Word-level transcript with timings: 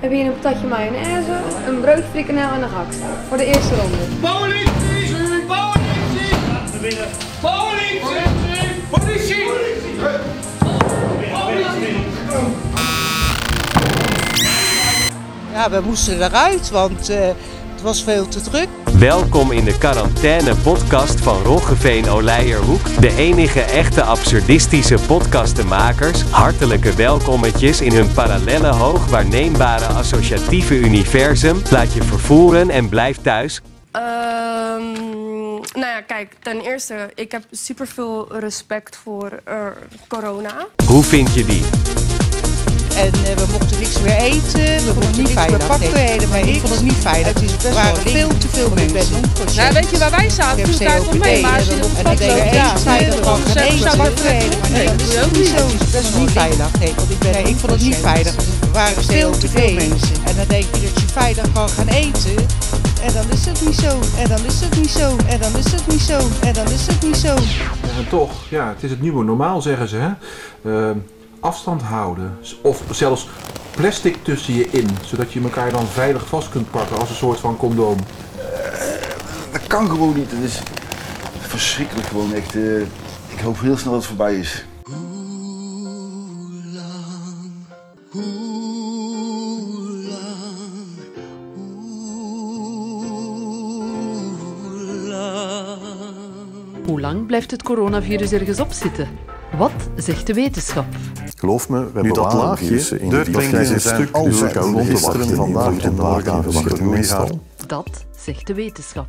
heb 0.00 0.10
je 0.10 0.16
hier 0.16 0.26
een 0.26 0.38
patatje 0.38 0.66
mayonaise, 0.66 1.32
een 1.66 1.80
broodje 1.80 2.04
frikandel 2.10 2.50
en 2.50 2.62
een 2.62 2.68
gehaktstaart. 2.68 3.18
Voor 3.28 3.36
de 3.36 3.44
eerste 3.44 3.74
ronde. 3.74 3.96
Politie! 4.20 5.46
Politie! 5.46 6.34
Politie! 8.90 9.44
Politie! 11.30 11.96
Ja, 15.52 15.70
we 15.70 15.80
moesten 15.84 16.22
eruit, 16.22 16.70
want 16.70 17.08
eh, 17.08 17.26
het 17.72 17.82
was 17.82 18.02
veel 18.02 18.28
te 18.28 18.40
druk. 18.40 18.68
Welkom 18.98 19.52
in 19.52 19.64
de 19.64 19.78
quarantaine 19.78 20.54
podcast 20.56 21.20
van 21.20 21.42
Roggeveen 21.42 22.10
Oleijerhoek. 22.10 23.00
De 23.00 23.16
enige 23.16 23.60
echte 23.60 24.02
absurdistische 24.02 24.98
podcastenmakers. 25.06 26.22
Hartelijke 26.22 26.94
welkommetjes 26.94 27.80
in 27.80 27.92
hun 27.92 28.12
parallelle 28.12 28.66
hoog 28.66 29.10
waarneembare 29.10 29.84
associatieve 29.84 30.74
universum. 30.78 31.62
Laat 31.70 31.94
je 31.94 32.02
vervoeren 32.02 32.70
en 32.70 32.88
blijf 32.88 33.16
thuis. 33.16 33.60
Ehm, 33.90 34.92
nou 35.72 35.86
ja, 35.86 36.00
kijk, 36.00 36.34
ten 36.40 36.60
eerste, 36.60 37.10
ik 37.14 37.32
heb 37.32 37.42
superveel 37.50 38.38
respect 38.38 38.96
voor 38.96 39.40
eh, 39.44 39.66
corona. 40.08 40.66
Hoe 40.86 41.02
vind 41.02 41.34
je 41.34 41.44
die? 41.44 41.62
En 42.98 43.12
eh, 43.24 43.36
we 43.36 43.46
mochten 43.52 43.78
niks 43.78 44.00
meer 44.00 44.16
eten, 44.16 44.84
we 44.86 44.92
mochten 44.94 45.22
niet 45.22 45.30
veilig. 45.30 45.58
We 45.58 45.66
pakten 45.66 45.92
helemaal 45.92 46.44
niks. 46.44 46.56
Ik 46.56 46.60
vond 46.60 46.74
het 46.74 46.82
niet 46.82 47.00
veilig. 47.00 47.32
Het 47.32 47.42
is 47.42 47.56
best 47.56 47.74
wel 47.74 47.94
veel 47.94 48.28
te 48.38 48.48
veel 48.48 48.70
mensen. 48.70 49.20
Nou, 49.56 49.72
weet 49.72 49.90
je 49.90 49.98
waar 49.98 50.10
wij 50.10 50.30
zaten? 50.30 50.64
Toen 50.64 51.08
op 51.08 51.18
mee, 51.18 51.42
maar 51.42 51.54
als 51.54 51.66
je 51.66 51.74
op 51.74 52.02
pad 52.02 52.20
loopt, 52.20 52.54
ja. 52.54 52.74
Nee, 52.84 53.00
niet. 53.00 53.84
dat 53.84 54.98
doe 54.98 55.12
je 55.12 55.20
ook 55.24 55.32
niet 55.32 55.40
niet. 55.40 55.48
zo. 55.48 55.66
Dat 55.92 56.02
is 56.02 56.14
niet 56.18 56.30
veilig. 56.30 56.78
Nee, 56.78 56.92
want 56.96 57.10
ik, 57.10 57.18
ben 57.18 57.32
nee, 57.32 57.42
ik 57.42 57.56
vond 57.56 57.72
het 57.72 57.80
niet 57.80 57.96
veilig. 57.96 58.34
Er 58.36 58.72
waren 58.72 59.04
veel 59.04 59.30
te 59.30 59.48
veel 59.48 59.72
mensen. 59.72 60.16
En 60.24 60.36
dan 60.36 60.46
denk 60.48 60.64
je 60.74 60.80
dat 60.80 61.00
je 61.00 61.06
veilig 61.12 61.52
kan 61.52 61.68
gaan 61.68 61.88
eten. 61.88 62.36
En 63.02 63.12
dan 63.12 63.24
is 63.32 63.44
het 63.46 63.66
niet 63.66 63.78
zo. 63.78 63.98
En 64.22 64.28
dan 64.28 64.44
is 64.46 64.60
het 64.60 64.76
niet 64.76 64.90
zo. 64.90 65.16
En 65.26 65.40
dan 65.40 65.56
is 65.56 65.72
het 65.72 65.86
niet 65.86 66.00
zo. 66.00 66.18
En 66.40 66.52
dan 66.52 66.66
is 66.66 66.86
het 66.86 67.02
niet 67.02 67.16
zo. 67.16 67.34
En 67.98 68.08
toch, 68.08 68.30
ja, 68.48 68.68
het 68.68 68.82
is 68.82 68.90
het 68.90 69.00
nieuwe 69.00 69.24
normaal, 69.24 69.62
zeggen 69.62 69.88
ze. 69.88 69.96
Hè? 69.96 70.10
Eh, 70.64 70.96
afstand 71.40 71.82
houden. 71.82 72.38
Of 72.62 72.82
zelfs 72.90 73.28
plastic 73.70 74.16
tussen 74.24 74.54
je 74.54 74.68
in, 74.70 74.88
zodat 75.04 75.32
je 75.32 75.40
elkaar 75.40 75.70
dan 75.70 75.86
veilig 75.86 76.26
vast 76.26 76.48
kunt 76.48 76.70
pakken 76.70 76.98
als 76.98 77.08
een 77.08 77.14
soort 77.16 77.38
van 77.38 77.56
condoom. 77.56 77.98
Dat 79.52 79.66
kan 79.66 79.88
gewoon 79.88 80.14
niet. 80.14 80.30
Het 80.30 80.42
is 80.42 80.60
verschrikkelijk 81.38 82.06
gewoon 82.06 82.34
echt. 82.34 82.54
eh, 82.54 82.80
ik 83.28 83.40
hoop 83.44 83.60
heel 83.60 83.76
snel 83.76 83.92
dat 83.92 84.00
het 84.00 84.08
voorbij 84.08 84.34
is. 84.34 84.64
Hoe 96.86 97.00
lang 97.00 97.26
blijft 97.26 97.50
het 97.50 97.62
coronavirus 97.62 98.32
ergens 98.32 98.60
op 98.60 98.72
zitten? 98.72 99.08
Wat 99.56 99.72
zegt 99.96 100.26
de 100.26 100.34
wetenschap? 100.34 100.86
Geloof 101.38 101.68
me, 101.68 101.78
we 101.78 101.84
hebben 101.84 102.02
Nu 102.02 102.12
dat 102.12 102.32
laagje, 102.32 102.98
in 102.98 103.08
de 103.08 103.24
zijn 103.64 103.80
stuk 103.80 104.14
al 104.14 104.24
duurder 104.28 104.62
rond 104.62 105.32
vandaag 105.34 105.78
en 105.78 105.82
en 105.82 105.94
morgen 105.94 106.44
meestal. 106.44 106.86
meestal. 106.88 107.40
Dat 107.66 108.04
zegt 108.16 108.46
de 108.46 108.54
wetenschap. 108.54 109.06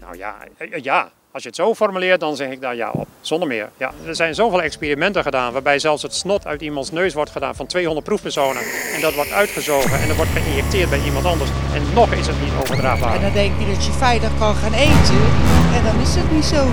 Nou 0.00 0.16
ja, 0.16 0.34
eh, 0.56 0.82
ja, 0.82 1.10
als 1.32 1.42
je 1.42 1.48
het 1.48 1.58
zo 1.58 1.74
formuleert, 1.74 2.20
dan 2.20 2.36
zeg 2.36 2.50
ik 2.50 2.60
daar 2.60 2.76
ja 2.76 2.90
op. 2.90 3.06
Zonder 3.20 3.48
meer. 3.48 3.70
Ja, 3.76 3.92
er 4.06 4.14
zijn 4.14 4.34
zoveel 4.34 4.62
experimenten 4.62 5.22
gedaan 5.22 5.52
waarbij 5.52 5.78
zelfs 5.78 6.02
het 6.02 6.14
snot 6.14 6.46
uit 6.46 6.62
iemands 6.62 6.90
neus 6.90 7.14
wordt 7.14 7.30
gedaan 7.30 7.54
van 7.54 7.66
200 7.66 8.06
proefpersonen. 8.06 8.62
En 8.94 9.00
dat 9.00 9.14
wordt 9.14 9.32
uitgezogen 9.32 10.00
en 10.00 10.08
dat 10.08 10.16
wordt 10.16 10.30
geïnjecteerd 10.30 10.90
bij 10.90 11.00
iemand 11.04 11.24
anders. 11.24 11.50
En 11.74 11.82
nog 11.94 12.12
is 12.12 12.26
het 12.26 12.40
niet 12.40 12.52
overdraagbaar. 12.60 13.14
En 13.14 13.22
dan 13.22 13.32
denk 13.32 13.58
je 13.58 13.66
dat 13.66 13.84
je 13.84 13.92
veilig 13.92 14.30
kan 14.38 14.54
gaan 14.54 14.74
eten. 14.74 15.20
En 15.76 15.84
dan 15.84 16.00
is 16.00 16.14
het 16.14 16.30
niet 16.32 16.44
zo. 16.44 16.66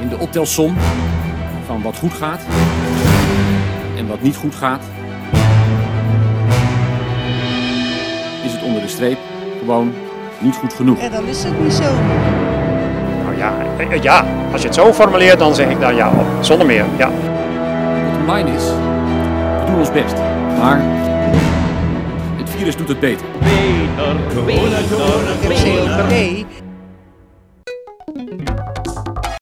In 0.00 0.08
de 0.08 0.18
optelsom 0.18 0.76
van 1.66 1.82
wat 1.82 1.96
goed 1.96 2.12
gaat 2.12 2.40
en 3.96 4.06
wat 4.06 4.22
niet 4.22 4.36
goed 4.36 4.54
gaat, 4.54 4.82
is 8.44 8.52
het 8.52 8.62
onder 8.62 8.82
de 8.82 8.88
streep 8.88 9.18
gewoon 9.58 9.92
niet 10.38 10.56
goed 10.56 10.72
genoeg. 10.74 10.98
En 10.98 11.10
dan 11.10 11.26
is 11.26 11.42
het 11.42 11.62
niet 11.62 11.72
zo. 11.72 11.92
Nou 13.24 13.36
ja, 13.36 13.52
eh, 13.76 14.02
ja, 14.02 14.26
als 14.52 14.60
je 14.60 14.66
het 14.66 14.76
zo 14.76 14.92
formuleert, 14.92 15.38
dan 15.38 15.54
zeg 15.54 15.68
ik 15.70 15.80
daar 15.80 15.94
ja 15.94 16.08
op. 16.08 16.44
Zonder 16.44 16.66
meer. 16.66 16.84
Ja. 16.96 17.10
Bottom 18.04 18.34
line 18.34 18.56
is, 18.56 18.64
we 18.64 19.62
doen 19.66 19.78
ons 19.78 19.92
best, 19.92 20.14
maar 20.58 20.80
virus 22.64 22.76
doet 22.76 22.88
het 22.88 23.00
beter. 23.00 23.26
COPD 25.48 26.63